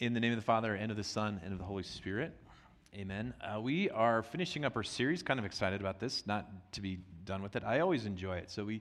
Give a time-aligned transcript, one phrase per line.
[0.00, 2.34] In the name of the Father, and of the Son, and of the Holy Spirit.
[2.94, 3.34] Amen.
[3.42, 5.22] Uh, we are finishing up our series.
[5.22, 7.64] Kind of excited about this, not to be done with it.
[7.64, 8.50] I always enjoy it.
[8.50, 8.80] So we, a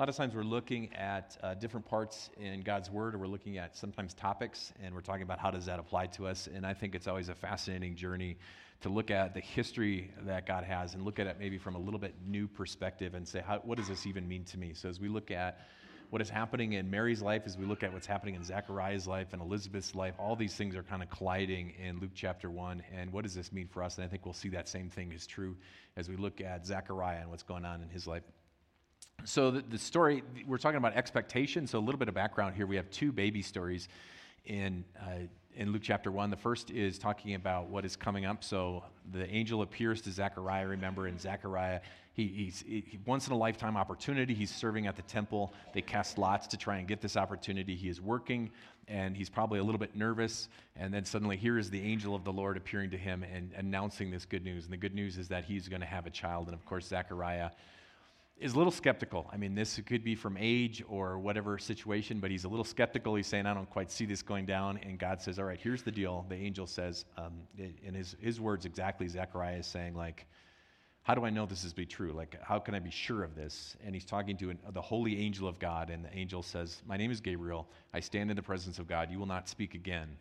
[0.00, 3.58] lot of times we're looking at uh, different parts in God's Word, or we're looking
[3.58, 6.46] at sometimes topics, and we're talking about how does that apply to us.
[6.54, 8.38] And I think it's always a fascinating journey
[8.82, 11.80] to look at the history that God has and look at it maybe from a
[11.80, 14.74] little bit new perspective and say, how, what does this even mean to me?
[14.74, 15.58] So as we look at
[16.12, 19.28] what is happening in Mary's life, as we look at what's happening in Zechariah's life
[19.32, 22.82] and Elizabeth's life, all these things are kind of colliding in Luke chapter 1.
[22.94, 23.96] And what does this mean for us?
[23.96, 25.56] And I think we'll see that same thing is true
[25.96, 28.24] as we look at Zachariah and what's going on in his life.
[29.24, 31.66] So, the, the story, we're talking about expectation.
[31.66, 32.66] So, a little bit of background here.
[32.66, 33.88] We have two baby stories
[34.44, 36.28] in, uh, in Luke chapter 1.
[36.28, 38.42] The first is talking about what is coming up.
[38.44, 41.80] So the angel appears to Zechariah, remember, and Zechariah,
[42.14, 44.34] he, he's he, once in a lifetime opportunity.
[44.34, 45.54] He's serving at the temple.
[45.72, 47.74] They cast lots to try and get this opportunity.
[47.74, 48.50] He is working,
[48.86, 50.48] and he's probably a little bit nervous.
[50.76, 54.10] And then suddenly, here is the angel of the Lord appearing to him and announcing
[54.10, 54.64] this good news.
[54.64, 56.48] And the good news is that he's going to have a child.
[56.48, 57.50] And of course, Zechariah
[58.38, 59.30] is a little skeptical.
[59.32, 63.14] I mean, this could be from age or whatever situation, but he's a little skeptical.
[63.14, 64.78] He's saying, I don't quite see this going down.
[64.82, 66.26] And God says, All right, here's the deal.
[66.28, 70.26] The angel says, um, in his, his words exactly, Zechariah is saying, like,
[71.02, 72.12] how do I know this is be true?
[72.12, 73.76] Like, how can I be sure of this?
[73.84, 76.96] And he's talking to an, the holy angel of God, and the angel says, My
[76.96, 77.68] name is Gabriel.
[77.92, 79.10] I stand in the presence of God.
[79.10, 80.16] You will not speak again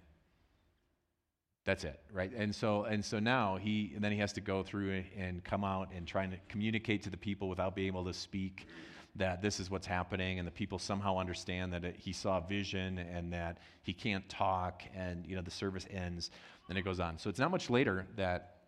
[1.64, 2.32] that's it, right?
[2.36, 5.64] And so, and so now he, and then he has to go through and come
[5.64, 8.68] out and try to communicate to the people without being able to speak
[9.16, 12.48] that this is what's happening, and the people somehow understand that it, he saw a
[12.48, 16.32] vision and that he can't talk, and you know the service ends,
[16.70, 17.20] and it goes on.
[17.20, 18.61] So it's not much later that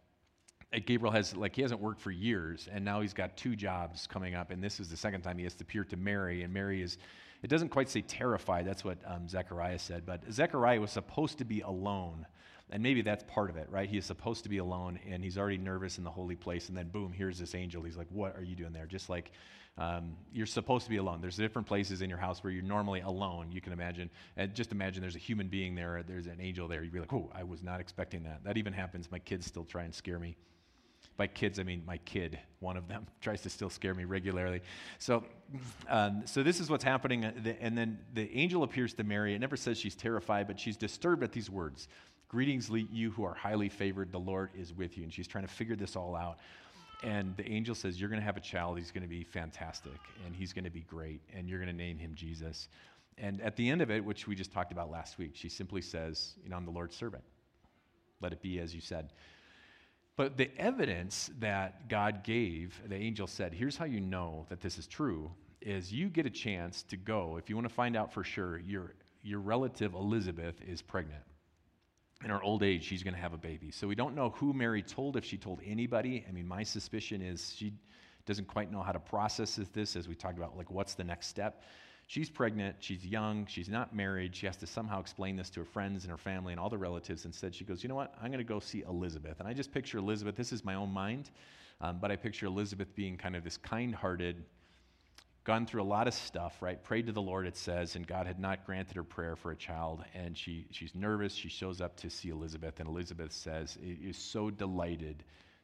[0.80, 4.36] Gabriel has like he hasn't worked for years, and now he's got two jobs coming
[4.36, 6.82] up, and this is the second time he has to appear to Mary, and Mary
[6.82, 6.98] is.
[7.42, 8.66] It doesn't quite say terrified.
[8.66, 12.26] That's what um, Zechariah said, but Zechariah was supposed to be alone
[12.74, 13.88] and maybe that's part of it, right?
[13.88, 16.70] He is supposed to be alone and he's already nervous in the holy place.
[16.70, 17.84] And then, boom, here's this angel.
[17.84, 18.88] He's like, What are you doing there?
[18.88, 19.32] Just like
[19.78, 21.22] um, you're supposed to be alone.
[21.22, 24.10] There's different places in your house where you're normally alone, you can imagine.
[24.38, 26.84] And just imagine there's a human being there, there's an angel there.
[26.84, 28.44] You'd be like, Oh, I was not expecting that.
[28.44, 29.12] That even happens.
[29.12, 30.36] My kids still try and scare me.
[31.16, 34.62] By kids, I mean my kid, one of them, tries to still scare me regularly.
[34.98, 35.24] So,
[35.88, 37.24] um, so this is what's happening.
[37.26, 39.36] And then the angel appears to Mary.
[39.36, 41.88] It never says she's terrified, but she's disturbed at these words.
[42.28, 44.12] Greetings, you who are highly favored.
[44.12, 45.04] The Lord is with you.
[45.04, 46.40] And she's trying to figure this all out.
[47.04, 48.80] And the angel says, You're going to have a child.
[48.80, 50.00] He's going to be fantastic.
[50.26, 51.22] And he's going to be great.
[51.36, 52.70] And you're going to name him Jesus.
[53.18, 55.82] And at the end of it, which we just talked about last week, she simply
[55.82, 57.24] says, You know, I'm the Lord's servant.
[58.22, 59.12] Let it be as you said.
[60.16, 64.78] But the evidence that God gave, the angel said, Here's how you know that this
[64.78, 65.32] is true
[65.62, 68.60] is you get a chance to go, if you want to find out for sure,
[68.60, 68.94] your,
[69.24, 71.24] your relative Elizabeth is pregnant
[72.24, 73.72] in her old age, she's going to have a baby.
[73.72, 76.26] So we don't know who Mary told, if she told anybody.
[76.28, 77.74] I mean, my suspicion is she
[78.26, 81.28] doesn't quite know how to process this, as we talked about, like, what's the next
[81.28, 81.64] step?
[82.14, 84.36] She's pregnant, she's young, she's not married.
[84.36, 86.78] She has to somehow explain this to her friends and her family and all the
[86.78, 87.26] relatives.
[87.26, 88.14] Instead, she goes, You know what?
[88.22, 89.40] I'm going to go see Elizabeth.
[89.40, 91.32] And I just picture Elizabeth, this is my own mind,
[91.82, 94.44] um, but I picture Elizabeth being kind of this kind hearted,
[95.44, 96.84] gone through a lot of stuff, right?
[96.84, 99.56] Prayed to the Lord, it says, and God had not granted her prayer for a
[99.56, 100.04] child.
[100.14, 101.34] And she, she's nervous.
[101.34, 105.24] She shows up to see Elizabeth, and Elizabeth says, is so delighted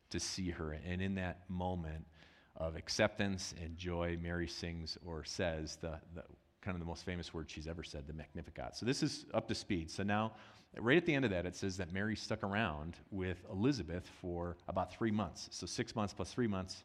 [0.09, 0.79] to see her.
[0.83, 2.07] And in that moment
[2.55, 6.23] of acceptance and joy, Mary sings or says the, the
[6.62, 8.75] kind of the most famous word she's ever said, the Magnificat.
[8.75, 9.90] So this is up to speed.
[9.90, 10.34] So now,
[10.78, 14.58] right at the end of that, it says that Mary stuck around with Elizabeth for
[14.68, 15.50] about three months.
[15.52, 16.84] So six months plus three months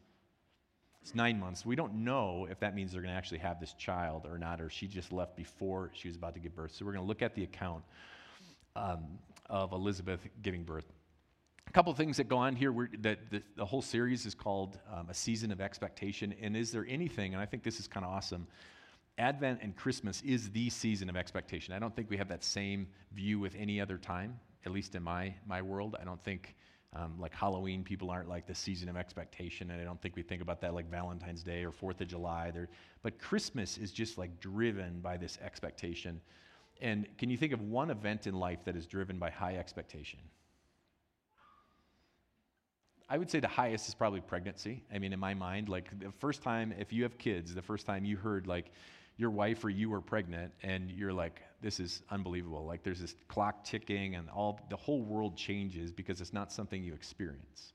[1.05, 1.63] it's nine months.
[1.63, 4.59] We don't know if that means they're going to actually have this child or not,
[4.59, 6.71] or she just left before she was about to give birth.
[6.73, 7.83] So we're going to look at the account
[8.75, 10.91] um, of Elizabeth giving birth.
[11.67, 12.89] A couple of things that go on here.
[13.01, 16.33] That the, the, whole series is called um, A Season of Expectation.
[16.41, 18.47] And is there anything, and I think this is kind of awesome,
[19.17, 21.73] Advent and Christmas is the season of expectation.
[21.73, 25.03] I don't think we have that same view with any other time, at least in
[25.03, 25.95] my, my world.
[25.99, 26.55] I don't think
[26.93, 30.21] um, like Halloween, people aren't like the season of expectation, and I don't think we
[30.21, 32.51] think about that like Valentine's Day or Fourth of July.
[32.51, 32.69] They're,
[33.03, 36.21] but Christmas is just like driven by this expectation.
[36.81, 40.19] And can you think of one event in life that is driven by high expectation?
[43.09, 44.83] I would say the highest is probably pregnancy.
[44.93, 47.85] I mean, in my mind, like the first time, if you have kids, the first
[47.85, 48.71] time you heard like
[49.17, 52.65] your wife or you are pregnant, and you're like, this is unbelievable.
[52.65, 56.83] Like there's this clock ticking and all the whole world changes because it's not something
[56.83, 57.73] you experience.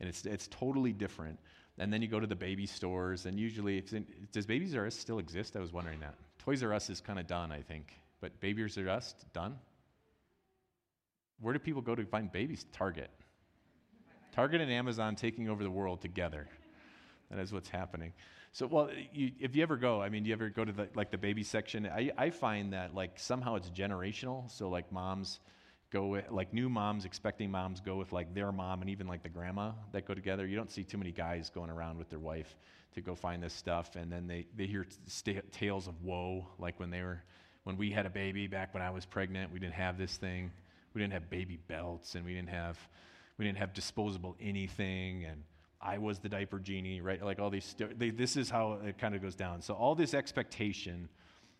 [0.00, 1.38] And it's, it's totally different.
[1.78, 4.94] And then you go to the baby stores, and usually, in, does Babies R Us
[4.94, 5.56] still exist?
[5.56, 6.14] I was wondering that.
[6.38, 7.94] Toys R Us is kind of done, I think.
[8.20, 9.56] But Babies R Us, done?
[11.40, 12.66] where do people go to find babies?
[12.72, 13.10] Target.
[14.32, 16.46] Target and Amazon taking over the world together.
[17.30, 18.12] That is what's happening.
[18.52, 20.88] So, well, you, if you ever go, I mean, do you ever go to the,
[20.94, 21.86] like the baby section?
[21.86, 24.50] I, I find that like somehow it's generational.
[24.50, 25.38] So like moms
[25.90, 29.22] go with, like new moms, expecting moms go with like their mom and even like
[29.22, 30.46] the grandma that go together.
[30.46, 32.56] You don't see too many guys going around with their wife
[32.94, 33.94] to go find this stuff.
[33.94, 37.22] And then they, they hear st- tales of woe, like when they were,
[37.62, 40.50] when we had a baby back when I was pregnant, we didn't have this thing.
[40.92, 42.76] We didn't have baby belts and we didn't have,
[43.38, 45.24] we didn't have disposable anything.
[45.24, 45.44] And
[45.80, 47.22] I was the diaper genie, right?
[47.22, 49.62] Like all these, they, this is how it kind of goes down.
[49.62, 51.08] So all this expectation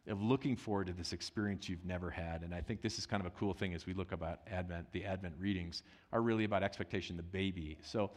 [0.07, 3.21] of looking forward to this experience you've never had, and I think this is kind
[3.21, 4.93] of a cool thing as we look about Advent.
[4.93, 5.83] The Advent readings
[6.13, 7.79] are really about expectation, the baby.
[7.83, 8.11] So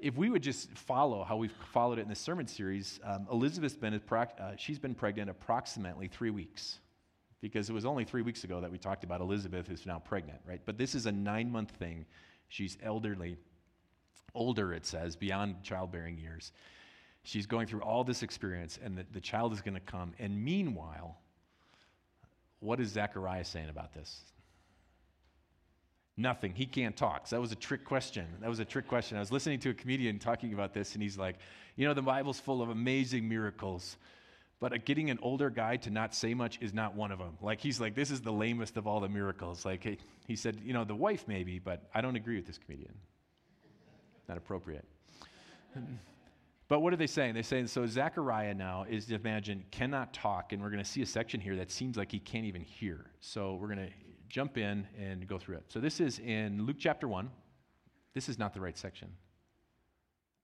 [0.00, 3.76] if we would just follow how we've followed it in the sermon series, um, Elizabeth's
[3.76, 6.80] been, uh, she's been pregnant approximately three weeks
[7.40, 10.40] because it was only three weeks ago that we talked about Elizabeth who's now pregnant,
[10.46, 10.62] right?
[10.64, 12.06] But this is a nine month thing.
[12.48, 13.36] She's elderly
[14.34, 16.52] older, it says, beyond childbearing years.
[17.22, 20.12] She's going through all this experience, and the, the child is going to come.
[20.18, 21.18] And meanwhile,
[22.60, 24.20] what is Zechariah saying about this?
[26.16, 26.52] Nothing.
[26.54, 27.26] He can't talk.
[27.26, 28.26] So that was a trick question.
[28.40, 29.16] That was a trick question.
[29.16, 31.36] I was listening to a comedian talking about this, and he's like,
[31.76, 33.96] You know, the Bible's full of amazing miracles,
[34.60, 37.36] but getting an older guy to not say much is not one of them.
[37.42, 39.64] Like, he's like, This is the lamest of all the miracles.
[39.64, 42.94] Like, he said, You know, the wife maybe, but I don't agree with this comedian
[44.28, 44.84] not appropriate.
[46.68, 47.34] but what are they saying?
[47.34, 51.06] They're saying, so Zechariah now is, imagine, cannot talk, and we're going to see a
[51.06, 53.06] section here that seems like he can't even hear.
[53.20, 53.92] So we're going to
[54.28, 55.64] jump in and go through it.
[55.68, 57.30] So this is in Luke chapter 1.
[58.14, 59.08] This is not the right section.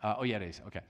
[0.02, 0.60] Uh, oh, yeah, it is.
[0.66, 0.80] Okay.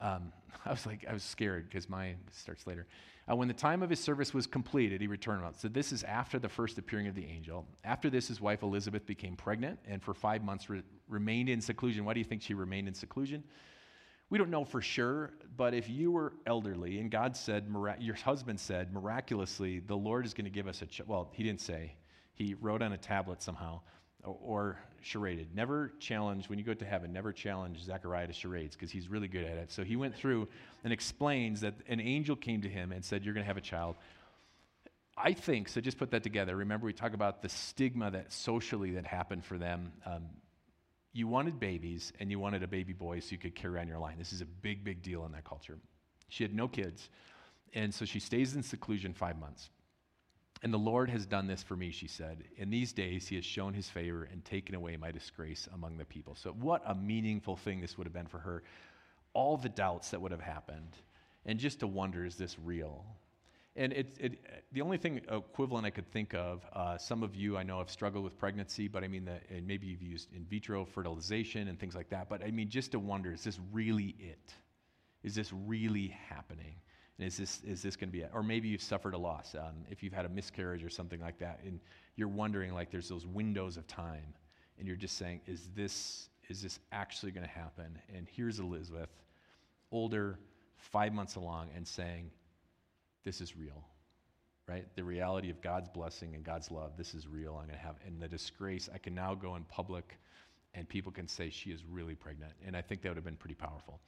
[0.00, 0.32] Um,
[0.64, 2.86] I was like, I was scared because mine starts later.
[3.30, 5.44] Uh, when the time of his service was completed, he returned.
[5.56, 7.66] So this is after the first appearing of the angel.
[7.84, 12.04] After this, his wife Elizabeth became pregnant and for five months re- remained in seclusion.
[12.04, 13.44] Why do you think she remained in seclusion?
[14.30, 17.66] We don't know for sure, but if you were elderly and God said,
[17.98, 21.02] your husband said, miraculously, the Lord is going to give us a, ch-.
[21.06, 21.94] well, he didn't say,
[22.34, 23.80] he wrote on a tablet somehow
[24.24, 25.46] or charaded.
[25.54, 29.28] Never challenge, when you go to heaven, never challenge Zechariah to charades because he's really
[29.28, 29.72] good at it.
[29.72, 30.48] So he went through
[30.84, 33.62] and explains that an angel came to him and said, You're going to have a
[33.62, 33.96] child.
[35.16, 36.56] I think, so just put that together.
[36.56, 39.92] Remember, we talk about the stigma that socially that happened for them.
[40.06, 40.28] Um,
[41.12, 43.98] you wanted babies and you wanted a baby boy so you could carry on your
[43.98, 44.16] line.
[44.18, 45.78] This is a big, big deal in that culture.
[46.28, 47.10] She had no kids,
[47.74, 49.68] and so she stays in seclusion five months.
[50.62, 52.44] And the Lord has done this for me, she said.
[52.56, 56.04] In these days, he has shown his favor and taken away my disgrace among the
[56.04, 56.34] people.
[56.34, 58.62] So, what a meaningful thing this would have been for her.
[59.32, 60.96] All the doubts that would have happened.
[61.46, 63.04] And just to wonder, is this real?
[63.76, 67.56] And it, it, the only thing equivalent I could think of, uh, some of you
[67.56, 70.44] I know have struggled with pregnancy, but I mean, the, and maybe you've used in
[70.44, 72.28] vitro fertilization and things like that.
[72.28, 74.54] But I mean, just to wonder, is this really it?
[75.22, 76.74] Is this really happening?
[77.20, 78.30] Is this, is this going to be it?
[78.32, 79.54] Or maybe you've suffered a loss.
[79.54, 81.80] Um, if you've had a miscarriage or something like that, and
[82.16, 84.34] you're wondering, like, there's those windows of time,
[84.78, 87.98] and you're just saying, is this, is this actually going to happen?
[88.14, 89.10] And here's Elizabeth,
[89.92, 90.38] older,
[90.76, 92.30] five months along, and saying,
[93.24, 93.84] this is real,
[94.66, 94.86] right?
[94.96, 97.58] The reality of God's blessing and God's love, this is real.
[97.60, 100.18] I'm going to have, and the disgrace, I can now go in public
[100.74, 102.52] and people can say she is really pregnant.
[102.64, 104.00] And I think that would have been pretty powerful.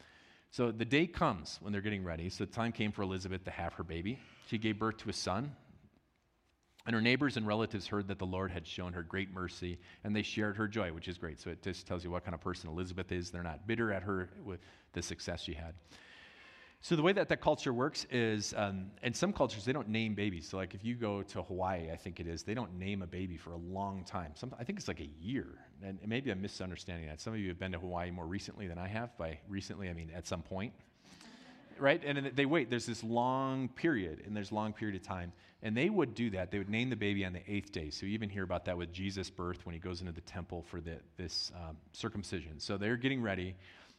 [0.53, 2.29] So the day comes when they're getting ready.
[2.29, 4.19] So the time came for Elizabeth to have her baby.
[4.49, 5.57] She gave birth to a son.
[6.85, 10.15] And her neighbors and relatives heard that the Lord had shown her great mercy, and
[10.15, 11.41] they shared her joy, which is great.
[11.41, 13.31] So it just tells you what kind of person Elizabeth is.
[13.31, 14.61] They're not bitter at her with
[14.93, 15.75] the success she had.
[16.85, 20.17] So the way that that culture works is, um, in some cultures, they don't name
[20.17, 20.49] babies.
[20.49, 23.07] So like if you go to Hawaii, I think it is, they don't name a
[23.07, 24.33] baby for a long time.
[24.35, 25.47] Some, I think it's like a year.
[25.85, 27.21] And maybe I'm misunderstanding that.
[27.21, 29.17] Some of you have been to Hawaii more recently than I have.
[29.17, 30.73] By recently, I mean at some point.
[31.79, 32.03] right?
[32.05, 32.69] And they wait.
[32.69, 35.33] There's this long period, and there's long period of time.
[35.65, 36.51] And they would do that.
[36.51, 37.91] They would name the baby on the eighth day.
[37.91, 40.63] So you even hear about that with Jesus' birth when he goes into the temple
[40.63, 42.59] for the, this um, circumcision.
[42.59, 43.55] So they're getting ready.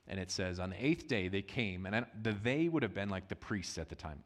[0.08, 3.10] And it says, on the eighth day they came, and the they would have been
[3.10, 4.24] like the priests at the time.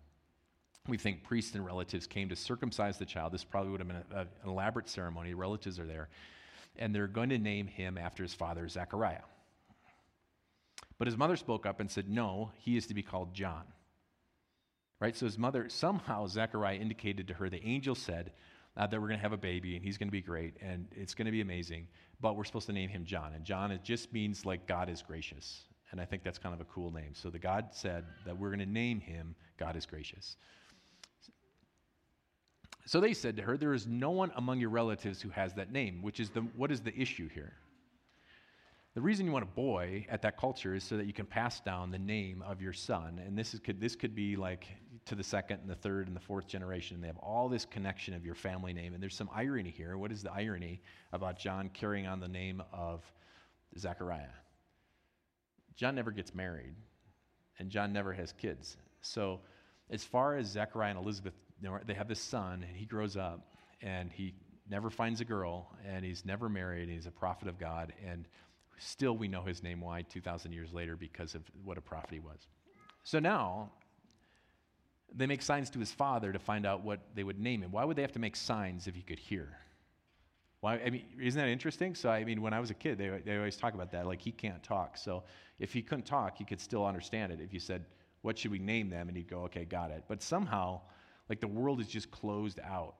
[0.87, 3.33] We think priests and relatives came to circumcise the child.
[3.33, 5.33] This probably would have been a, a, an elaborate ceremony.
[5.33, 6.09] Relatives are there.
[6.77, 9.23] And they're going to name him after his father, Zechariah.
[10.97, 13.63] But his mother spoke up and said, No, he is to be called John.
[14.99, 15.15] Right?
[15.15, 18.31] So his mother, somehow Zechariah indicated to her, the angel said
[18.77, 20.87] uh, that we're going to have a baby and he's going to be great and
[20.95, 21.87] it's going to be amazing
[22.19, 23.33] but we're supposed to name him John.
[23.33, 25.63] And John, it just means like God is gracious.
[25.91, 27.13] And I think that's kind of a cool name.
[27.13, 30.35] So the God said that we're going to name him God is gracious.
[32.85, 35.71] So they said to her, There is no one among your relatives who has that
[35.71, 37.53] name, which is the, what is the issue here?
[38.95, 41.59] The reason you want a boy at that culture is so that you can pass
[41.59, 43.21] down the name of your son.
[43.23, 44.65] And this, is, could, this could be like
[45.07, 46.95] to the second and the third and the fourth generation.
[46.95, 48.93] And They have all this connection of your family name.
[48.93, 49.97] And there's some irony here.
[49.97, 53.03] What is the irony about John carrying on the name of
[53.77, 54.27] Zechariah?
[55.75, 56.73] John never gets married,
[57.59, 58.77] and John never has kids.
[59.01, 59.41] So,
[59.89, 61.33] as far as Zechariah and Elizabeth,
[61.85, 64.33] they have this son, and he grows up, and he
[64.69, 67.93] never finds a girl, and he's never married, and he's a prophet of God.
[68.05, 68.25] And
[68.79, 72.19] Still, we know his name why 2,000 years later because of what a prophet he
[72.19, 72.47] was.
[73.03, 73.71] So now,
[75.15, 77.71] they make signs to his father to find out what they would name him.
[77.71, 79.57] Why would they have to make signs if he could hear?
[80.59, 81.95] Why, I mean, isn't that interesting?
[81.95, 84.07] So, I mean, when I was a kid, they, they always talk about that.
[84.07, 84.97] Like, he can't talk.
[84.97, 85.23] So,
[85.59, 87.39] if he couldn't talk, he could still understand it.
[87.41, 87.85] If you said,
[88.21, 89.07] What should we name them?
[89.07, 90.03] And he'd go, Okay, got it.
[90.07, 90.81] But somehow,
[91.29, 92.95] like, the world is just closed out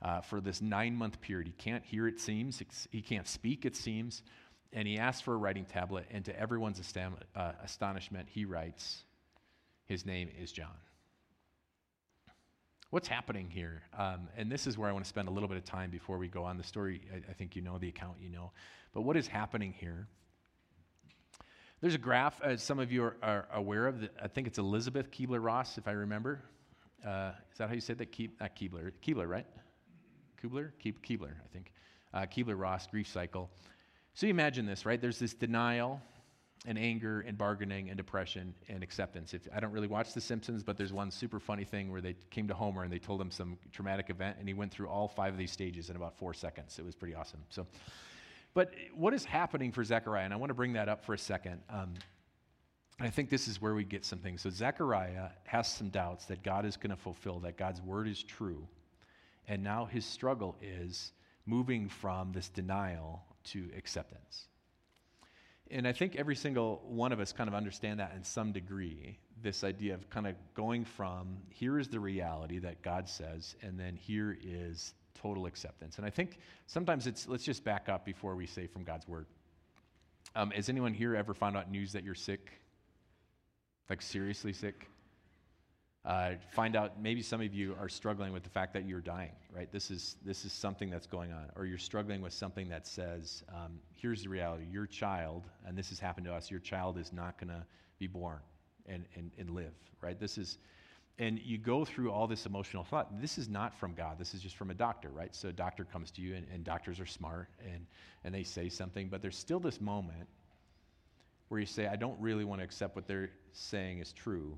[0.00, 1.48] uh, for this nine month period.
[1.48, 2.62] He can't hear, it seems.
[2.90, 4.22] He can't speak, it seems
[4.72, 9.04] and he asks for a writing tablet, and to everyone's astam- uh, astonishment, he writes,
[9.88, 10.76] His name is John.
[12.90, 13.82] What's happening here?
[13.96, 16.18] Um, and this is where I want to spend a little bit of time before
[16.18, 16.58] we go on.
[16.58, 18.52] The story, I, I think you know, the account you know.
[18.92, 20.06] But what is happening here?
[21.80, 24.06] There's a graph, as some of you are, are aware of.
[24.22, 26.42] I think it's Elizabeth Kubler Ross, if I remember.
[27.06, 28.12] Uh, is that how you said that?
[28.12, 29.46] Keeb, not Keebler, Keebler, right?
[30.42, 30.72] Kubler?
[30.84, 31.72] Keeb, Keebler, I think.
[32.12, 33.48] Uh, Kubler Ross, grief cycle.
[34.12, 35.00] So you imagine this, right?
[35.00, 36.02] There's this denial
[36.66, 39.32] and anger and bargaining and depression and acceptance.
[39.32, 42.14] If, I don't really watch The Simpsons, but there's one super funny thing where they
[42.30, 45.08] came to Homer and they told him some traumatic event, and he went through all
[45.08, 46.78] five of these stages in about four seconds.
[46.78, 47.40] It was pretty awesome.
[47.48, 47.66] So,
[48.54, 50.24] but what is happening for Zechariah?
[50.24, 51.60] And I want to bring that up for a second.
[51.70, 51.94] Um,
[53.00, 54.42] I think this is where we get some things.
[54.42, 58.22] So Zechariah has some doubts that God is going to fulfill, that God's word is
[58.24, 58.66] true.
[59.46, 61.12] And now his struggle is
[61.46, 64.47] moving from this denial to acceptance.
[65.70, 69.18] And I think every single one of us kind of understand that in some degree.
[69.42, 73.78] This idea of kind of going from here is the reality that God says, and
[73.78, 75.98] then here is total acceptance.
[75.98, 79.26] And I think sometimes it's, let's just back up before we say from God's word.
[80.34, 82.52] Um, has anyone here ever found out news that you're sick?
[83.88, 84.88] Like seriously sick?
[86.08, 89.30] Uh, find out maybe some of you are struggling with the fact that you're dying
[89.54, 89.70] right?
[89.70, 91.50] This is this is something that's going on.
[91.54, 95.90] Or you're struggling with something that says um, here's the reality your child and this
[95.90, 97.64] has happened to us your child is not going to
[97.98, 98.38] be born
[98.86, 100.18] and, and, and live right?
[100.18, 100.58] This is
[101.20, 103.20] and you go through all this emotional thought.
[103.20, 104.18] This is not from god.
[104.18, 105.34] This is just from a doctor right?
[105.34, 107.84] So a doctor comes to you and, and doctors are smart and,
[108.24, 110.26] and they say something but there's still this moment
[111.48, 114.56] where you say i don't really want to accept what they're saying is true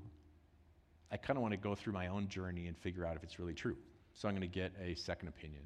[1.11, 3.37] I kind of want to go through my own journey and figure out if it's
[3.37, 3.75] really true.
[4.13, 5.63] So I'm going to get a second opinion.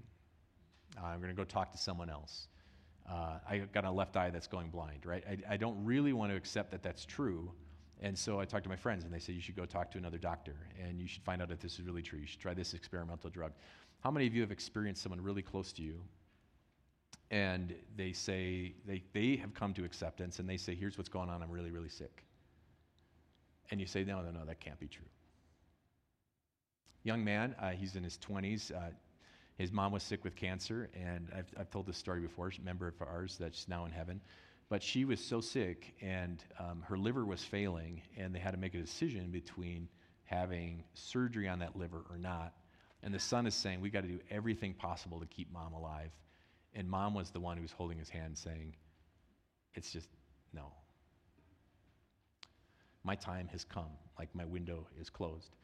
[0.98, 2.48] Uh, I'm going to go talk to someone else.
[3.10, 5.24] Uh, I got a left eye that's going blind, right?
[5.30, 7.52] I, I, don't really want to accept that that's true.
[8.02, 10.00] And so I talked to my friends, and they said, You should go talk to
[10.00, 12.18] another doctor, and you should find out if this is really true.
[12.18, 13.52] You should try this experimental drug.
[14.00, 16.02] How many of you have experienced someone really close to you,
[17.30, 21.30] and they say, they, they have come to acceptance, and they say, Here's what's going
[21.30, 22.24] on, I'm really, really sick.
[23.70, 25.06] And you say, No, no, no, that can't be true
[27.06, 27.56] young man.
[27.62, 28.76] Uh, he's in his 20s.
[28.76, 28.90] Uh,
[29.58, 32.52] his mom was sick with cancer, and I've, I've told this story before.
[32.52, 34.20] She's a member of ours that's now in heaven.
[34.68, 38.58] But she was so sick, and um, her liver was failing, and they had to
[38.58, 39.88] make a decision between
[40.24, 42.54] having surgery on that liver or not.
[43.04, 46.10] And the son is saying, We got to do everything possible to keep mom alive.
[46.74, 48.76] And mom was the one who was holding his hand, saying,
[49.76, 50.10] It's just,
[50.52, 50.72] no.
[53.04, 55.56] My time has come, like my window is closed.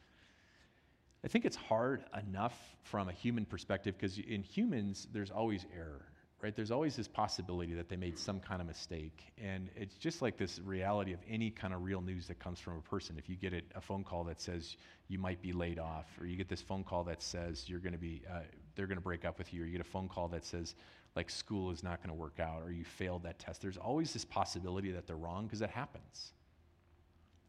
[1.24, 6.06] I think it's hard enough from a human perspective because in humans, there's always error,
[6.42, 6.54] right?
[6.54, 9.32] There's always this possibility that they made some kind of mistake.
[9.40, 12.76] And it's just like this reality of any kind of real news that comes from
[12.76, 13.16] a person.
[13.18, 14.76] If you get a, phone call that says
[15.06, 17.92] you might be laid off, or you get this phone call that says you're going
[17.92, 18.40] to be, uh,
[18.74, 20.74] they're going to break up with you, or you get a phone call that says,
[21.14, 24.12] like, school is not going to work out, or you failed that test, there's always
[24.12, 26.32] this possibility that they're wrong because that happens.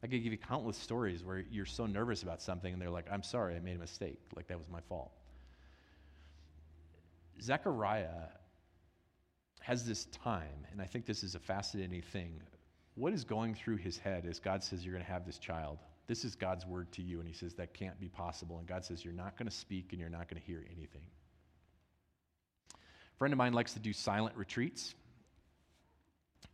[0.04, 3.06] I could give you countless stories where you're so nervous about something and they're like,
[3.10, 4.20] I'm sorry, I made a mistake.
[4.36, 5.10] Like that was my fault.
[7.40, 8.28] Zechariah
[9.60, 12.42] has this time, and I think this is a fascinating thing.
[12.96, 15.78] What is going through his head as God says, You're going to have this child?
[16.06, 17.18] This is God's word to you.
[17.20, 18.58] And he says, That can't be possible.
[18.58, 21.00] And God says, You're not going to speak and you're not going to hear anything.
[22.74, 24.94] A friend of mine likes to do silent retreats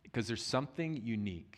[0.03, 1.57] because there's something unique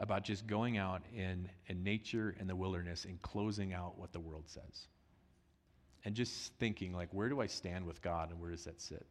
[0.00, 4.20] about just going out in, in nature and the wilderness and closing out what the
[4.20, 4.88] world says.
[6.04, 9.06] and just thinking, like, where do I stand with God and where does that sit?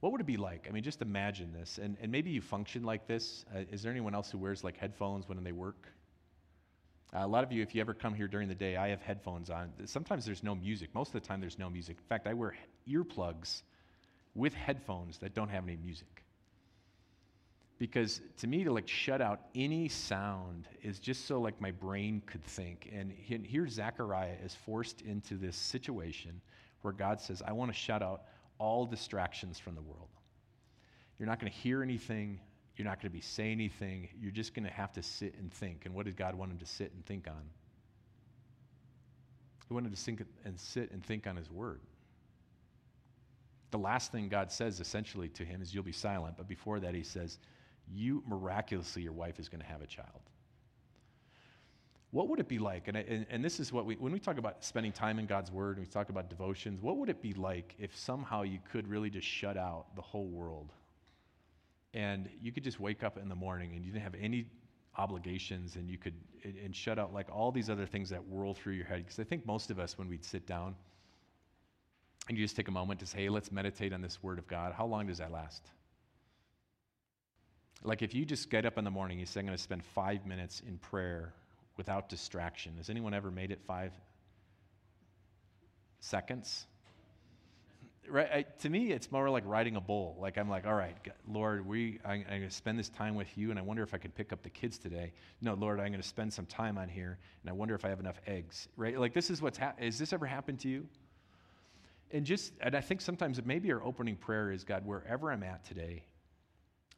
[0.00, 0.66] What would it be like?
[0.68, 1.78] I mean, just imagine this.
[1.78, 3.44] And, and maybe you function like this.
[3.54, 5.86] Uh, is there anyone else who wears like headphones when they work?
[7.14, 9.00] Uh, a lot of you, if you ever come here during the day, I have
[9.02, 9.72] headphones on.
[9.86, 10.94] Sometimes there's no music.
[10.94, 11.98] Most of the time, there's no music.
[11.98, 12.54] In fact, I wear
[12.88, 13.62] earplugs
[14.34, 16.11] with headphones that don't have any music.
[17.82, 22.22] Because to me, to like shut out any sound is just so like my brain
[22.26, 22.88] could think.
[22.94, 26.40] And here, Zechariah is forced into this situation
[26.82, 28.22] where God says, I want to shut out
[28.58, 30.06] all distractions from the world.
[31.18, 32.38] You're not going to hear anything.
[32.76, 34.08] You're not going to be say anything.
[34.16, 35.84] You're just going to have to sit and think.
[35.84, 37.42] And what did God want him to sit and think on?
[39.66, 41.80] He wanted to sink and sit and think on his word.
[43.72, 46.36] The last thing God says essentially to him is, You'll be silent.
[46.36, 47.38] But before that, he says,
[47.94, 50.22] You miraculously, your wife is going to have a child
[52.12, 52.88] what would it be like?
[52.88, 55.50] And, and, and, this is what we, when we talk about spending time in God's
[55.50, 58.86] Word and we talk about devotions, what would it be like if somehow you could
[58.86, 60.72] really just shut out the whole world?
[61.94, 64.44] And you could just wake up in the morning and you didn't have any
[64.98, 66.12] obligations and you could,
[66.44, 68.98] and shut out like all these other things that whirl through your head.
[68.98, 70.74] Because I think most of us, when we'd sit down
[72.28, 74.46] and you just take a moment to say, hey, let's meditate on this Word of
[74.46, 75.70] God, how long does that last?
[77.84, 79.84] Like if you just get up in the morning, you say, I'm going to spend
[79.84, 81.34] five minutes in prayer
[81.76, 82.74] without distraction.
[82.76, 83.92] Has anyone ever made it five
[86.00, 86.66] seconds?
[88.08, 90.16] Right, I, to me, it's more like riding a bull.
[90.20, 90.96] Like I'm like, all right,
[91.28, 93.94] Lord, we, I, I'm going to spend this time with you, and I wonder if
[93.94, 95.12] I can pick up the kids today.
[95.40, 97.88] No, Lord, I'm going to spend some time on here, and I wonder if I
[97.88, 98.68] have enough eggs.
[98.76, 99.58] Right, like this is what's.
[99.58, 100.86] Ha- has this ever happened to you?
[102.10, 105.64] And just, and I think sometimes maybe our opening prayer is, God, wherever I'm at
[105.64, 106.02] today,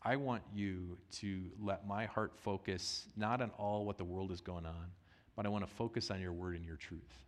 [0.04, 4.40] I want you to let my heart focus not on all what the world is
[4.40, 4.86] going on,
[5.34, 7.24] but I want to focus on your word and your truth.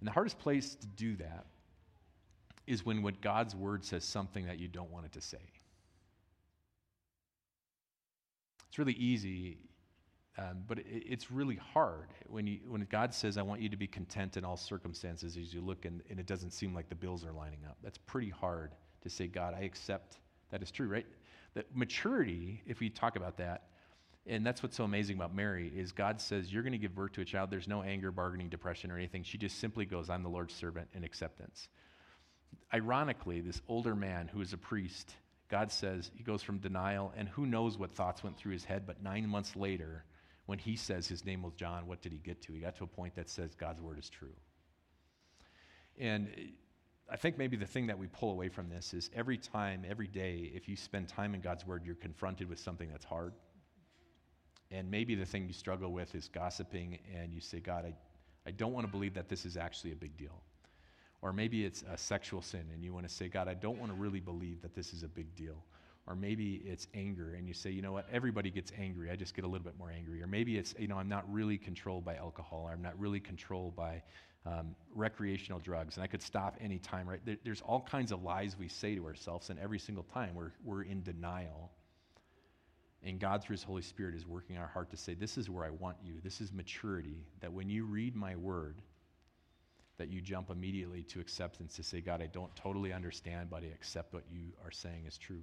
[0.00, 1.46] And the hardest place to do that
[2.66, 5.38] is when what God's word says something that you don't want it to say.
[8.68, 9.58] It's really easy,
[10.38, 13.76] um, but it, it's really hard when, you, when God says, I want you to
[13.76, 16.94] be content in all circumstances as you look and, and it doesn't seem like the
[16.94, 17.78] bills are lining up.
[17.82, 20.18] That's pretty hard to say, God, I accept
[20.50, 21.06] that is true, right?
[21.54, 23.68] That maturity, if we talk about that,
[24.26, 27.12] and that's what's so amazing about Mary is God says you're going to give birth
[27.12, 27.50] to a child.
[27.50, 29.24] There's no anger, bargaining, depression, or anything.
[29.24, 31.68] She just simply goes, "I'm the Lord's servant," in acceptance.
[32.72, 35.14] Ironically, this older man who is a priest,
[35.48, 38.86] God says he goes from denial, and who knows what thoughts went through his head.
[38.86, 40.04] But nine months later,
[40.46, 42.52] when he says his name was John, what did he get to?
[42.52, 44.34] He got to a point that says God's word is true.
[45.98, 46.52] And
[47.12, 50.06] I think maybe the thing that we pull away from this is every time, every
[50.06, 53.34] day, if you spend time in God's Word, you're confronted with something that's hard.
[54.70, 57.92] And maybe the thing you struggle with is gossiping, and you say, God, I,
[58.48, 60.40] I don't want to believe that this is actually a big deal.
[61.20, 63.92] Or maybe it's a sexual sin, and you want to say, God, I don't want
[63.92, 65.62] to really believe that this is a big deal.
[66.06, 69.10] Or maybe it's anger, and you say, you know what, everybody gets angry.
[69.10, 70.22] I just get a little bit more angry.
[70.22, 72.62] Or maybe it's, you know, I'm not really controlled by alcohol.
[72.68, 74.02] Or I'm not really controlled by
[74.44, 77.20] um, recreational drugs, and I could stop any time, right?
[77.24, 80.52] There, there's all kinds of lies we say to ourselves, and every single time we're,
[80.64, 81.70] we're in denial.
[83.04, 85.64] And God, through His Holy Spirit, is working our heart to say, This is where
[85.64, 86.14] I want you.
[86.22, 87.24] This is maturity.
[87.40, 88.82] That when you read my word,
[89.98, 93.66] that you jump immediately to acceptance to say, God, I don't totally understand, but I
[93.66, 95.42] accept what you are saying is true.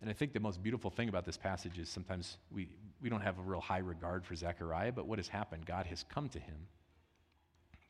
[0.00, 2.68] And I think the most beautiful thing about this passage is sometimes we,
[3.00, 5.66] we don't have a real high regard for Zechariah, but what has happened?
[5.66, 6.56] God has come to him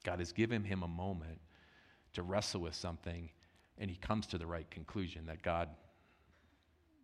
[0.04, 1.40] God has given him a moment
[2.12, 3.30] to wrestle with something,
[3.78, 5.68] and he comes to the right conclusion that God,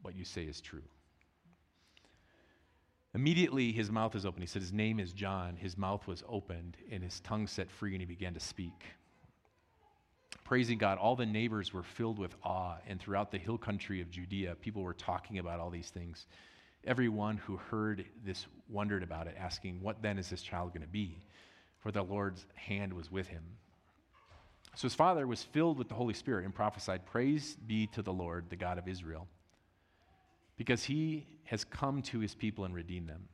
[0.02, 0.82] what you say is true.
[3.12, 4.40] Immediately, his mouth is open.
[4.40, 5.56] He said, His name is John.
[5.56, 8.84] His mouth was opened, and his tongue set free, and he began to speak.
[10.44, 14.10] Praising God, all the neighbors were filled with awe, and throughout the hill country of
[14.10, 16.26] Judea, people were talking about all these things.
[16.84, 20.88] Everyone who heard this wondered about it, asking, What then is this child going to
[20.88, 21.18] be?
[21.81, 23.43] For the Lord's hand was with him.
[24.77, 28.12] So his father was filled with the Holy Spirit and prophesied, Praise be to the
[28.12, 29.27] Lord, the God of Israel,
[30.57, 33.29] because he has come to his people and redeemed them.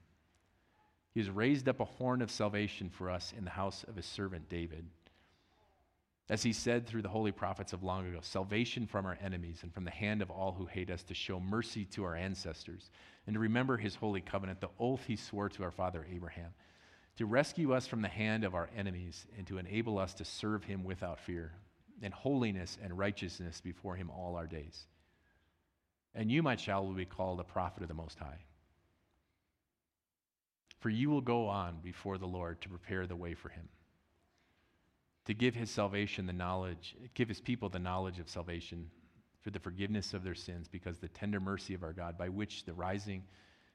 [1.12, 4.06] He has raised up a horn of salvation for us in the house of his
[4.06, 4.86] servant David.
[6.28, 9.72] As he said through the holy prophets of long ago, salvation from our enemies and
[9.72, 12.90] from the hand of all who hate us, to show mercy to our ancestors,
[13.26, 16.52] and to remember his holy covenant, the oath he swore to our father Abraham
[17.16, 20.64] to rescue us from the hand of our enemies and to enable us to serve
[20.64, 21.52] him without fear
[22.02, 24.86] in holiness and righteousness before him all our days.
[26.14, 28.38] And you, my child, will be called a prophet of the Most High.
[30.80, 33.68] For you will go on before the Lord to prepare the way for him,
[35.24, 38.90] to give his salvation the knowledge, give his people the knowledge of salvation
[39.40, 42.64] for the forgiveness of their sins because the tender mercy of our God, by which
[42.64, 43.22] the rising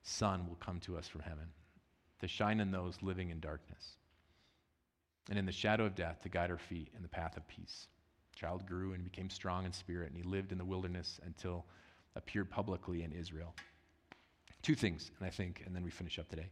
[0.04, 1.48] sun will come to us from heaven,
[2.22, 3.98] to shine on those living in darkness.
[5.30, 7.88] And in the shadow of death, to guide our feet in the path of peace.
[8.34, 11.66] The child grew and became strong in spirit, and he lived in the wilderness until
[12.16, 13.54] appeared publicly in Israel.
[14.62, 16.50] Two things, and I think, and then we finish up today.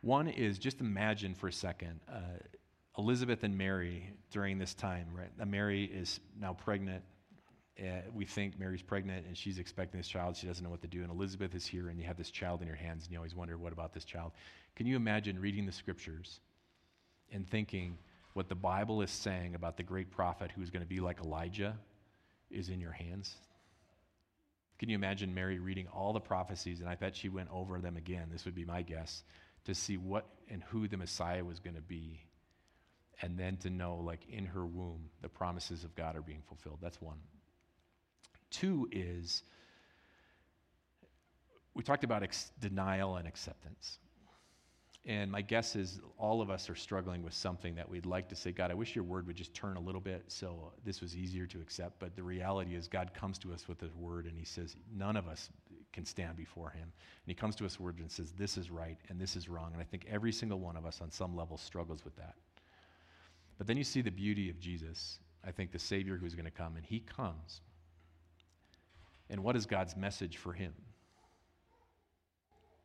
[0.00, 2.38] One is just imagine for a second uh,
[2.96, 5.30] Elizabeth and Mary during this time, right?
[5.48, 7.02] Mary is now pregnant.
[7.78, 10.36] Uh, we think Mary's pregnant and she's expecting this child.
[10.36, 11.02] She doesn't know what to do.
[11.02, 13.34] And Elizabeth is here, and you have this child in your hands, and you always
[13.34, 14.32] wonder, what about this child?
[14.76, 16.40] Can you imagine reading the scriptures
[17.32, 17.98] and thinking
[18.34, 21.20] what the Bible is saying about the great prophet who is going to be like
[21.20, 21.76] Elijah
[22.50, 23.34] is in your hands?
[24.78, 26.80] Can you imagine Mary reading all the prophecies?
[26.80, 28.28] And I bet she went over them again.
[28.30, 29.22] This would be my guess
[29.64, 32.20] to see what and who the Messiah was going to be
[33.22, 36.78] and then to know, like in her womb, the promises of God are being fulfilled.
[36.82, 37.18] That's one.
[38.54, 39.42] Two is
[41.74, 43.98] we talked about ex- denial and acceptance.
[45.06, 48.36] And my guess is all of us are struggling with something that we'd like to
[48.36, 51.16] say, God, I wish your word would just turn a little bit so this was
[51.16, 51.98] easier to accept.
[51.98, 55.16] But the reality is, God comes to us with his word and he says, none
[55.16, 55.50] of us
[55.92, 56.84] can stand before him.
[56.84, 59.48] And he comes to us with word and says, this is right and this is
[59.48, 59.72] wrong.
[59.72, 62.36] And I think every single one of us on some level struggles with that.
[63.58, 66.50] But then you see the beauty of Jesus, I think the Savior who's going to
[66.50, 67.60] come, and he comes.
[69.30, 70.74] And what is God's message for him?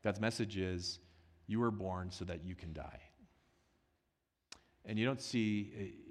[0.03, 0.99] God's message is,
[1.47, 3.01] you were born so that you can die.
[4.85, 6.09] And you don't see eh,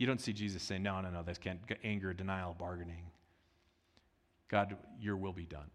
[0.00, 3.04] you don't see Jesus saying, no, no, no, this can't anger, denial, bargaining.
[4.48, 5.70] God, your will be done.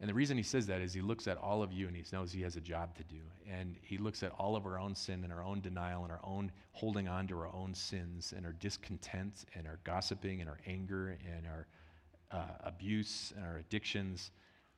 [0.00, 2.04] And the reason he says that is he looks at all of you and he
[2.12, 3.20] knows he has a job to do.
[3.50, 6.20] And he looks at all of our own sin and our own denial and our
[6.22, 10.58] own holding on to our own sins and our discontent and our gossiping and our
[10.66, 11.66] anger and our
[12.30, 14.32] uh, abuse and our addictions.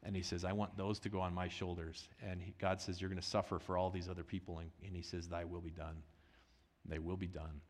[0.04, 2.08] And he says, I want those to go on my shoulders.
[2.22, 4.60] And he, God says, You're going to suffer for all these other people.
[4.60, 5.96] And, and he says, Thy will be done.
[6.88, 7.60] They will be done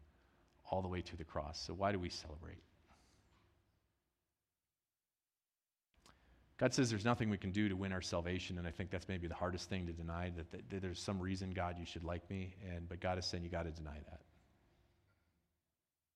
[0.70, 1.58] all the way to the cross.
[1.58, 2.58] So why do we celebrate?
[6.58, 9.08] God says there's nothing we can do to win our salvation, and I think that's
[9.08, 12.02] maybe the hardest thing to deny that, that, that there's some reason, God, you should
[12.02, 14.20] like me, and but God is saying you got to deny that.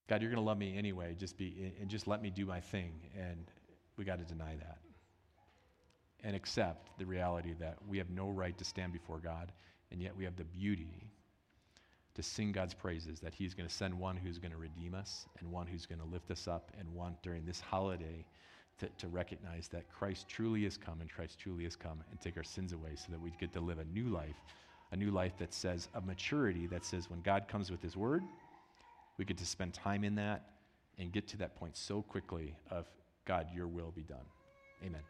[0.09, 2.61] God, you're going to love me anyway, just be and just let me do my
[2.61, 3.47] thing, and
[3.97, 4.79] we got to deny that.
[6.25, 9.53] And accept the reality that we have no right to stand before God,
[9.93, 11.09] and yet we have the beauty
[12.15, 15.27] to sing God's praises that He's going to send one who's going to redeem us,
[15.39, 18.25] and one who's going to lift us up, and one during this holiday
[18.83, 22.37] to, to recognize that Christ truly is come and Christ truly has come and take
[22.37, 24.35] our sins away so that we get to live a new life,
[24.91, 28.23] a new life that says, a maturity that says when God comes with His word,
[29.19, 30.51] we get to spend time in that
[30.99, 32.87] and get to that point so quickly of,
[33.25, 34.27] God, your will be done.
[34.85, 35.01] Amen.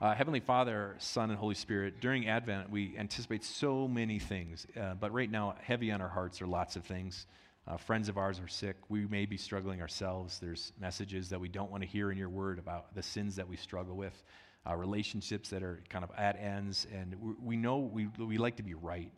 [0.00, 4.94] Uh, Heavenly Father, Son, and Holy Spirit, during Advent, we anticipate so many things, uh,
[4.94, 7.26] but right now, heavy on our hearts are lots of things.
[7.66, 8.76] Uh, friends of ours are sick.
[8.90, 10.38] We may be struggling ourselves.
[10.38, 13.48] There's messages that we don't want to hear in your word about the sins that
[13.48, 14.22] we struggle with,
[14.68, 16.86] uh, relationships that are kind of at ends.
[16.92, 19.10] And we, we know we, we like to be right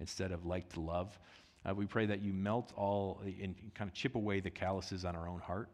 [0.00, 1.18] instead of like to love.
[1.66, 5.16] Uh, we pray that you melt all and kind of chip away the calluses on
[5.16, 5.70] our own heart.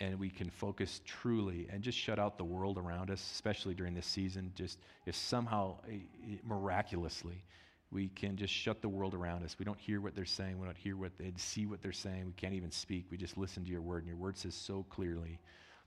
[0.00, 3.94] And we can focus truly and just shut out the world around us, especially during
[3.94, 4.52] this season.
[4.54, 7.42] Just if somehow, eh, miraculously,
[7.94, 9.56] we can just shut the world around us.
[9.56, 10.58] We don't hear what they're saying.
[10.58, 12.26] We don't hear what they see what they're saying.
[12.26, 13.06] We can't even speak.
[13.08, 13.98] We just listen to your word.
[13.98, 15.38] And your word says so clearly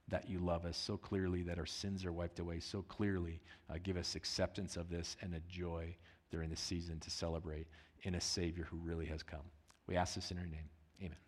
[0.08, 3.76] that you love us, so clearly that our sins are wiped away, so clearly uh,
[3.84, 5.94] give us acceptance of this and a joy
[6.32, 7.68] during this season to celebrate
[8.04, 9.42] in a Savior who really has come.
[9.86, 10.70] We ask this in your name.
[11.02, 11.27] Amen.